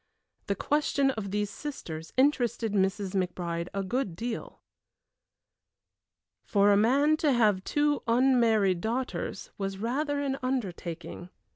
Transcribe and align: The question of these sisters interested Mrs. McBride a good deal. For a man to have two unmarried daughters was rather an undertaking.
The 0.47 0.55
question 0.55 1.11
of 1.11 1.29
these 1.29 1.51
sisters 1.51 2.11
interested 2.17 2.73
Mrs. 2.73 3.11
McBride 3.13 3.67
a 3.71 3.83
good 3.83 4.15
deal. 4.15 4.63
For 6.43 6.71
a 6.71 6.75
man 6.75 7.17
to 7.17 7.31
have 7.31 7.63
two 7.63 8.01
unmarried 8.07 8.81
daughters 8.81 9.51
was 9.59 9.77
rather 9.77 10.19
an 10.19 10.39
undertaking. 10.41 11.29